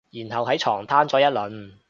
[0.09, 1.77] 然後喺床攤咗一輪